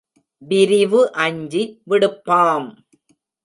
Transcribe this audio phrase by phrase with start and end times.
[0.41, 2.67] விரிவு அஞ்சி விடுப்பாம்.